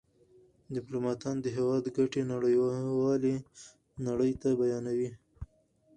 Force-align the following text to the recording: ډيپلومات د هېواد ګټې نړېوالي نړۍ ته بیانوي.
ډيپلومات 0.73 1.21
د 1.43 1.47
هېواد 1.57 1.83
ګټې 1.97 2.21
نړېوالي 2.31 3.35
نړۍ 4.07 4.31
ته 4.41 4.49
بیانوي. 4.59 5.09